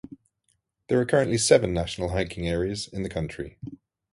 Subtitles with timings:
[0.87, 3.59] There are currently seven national hiking areas in the country.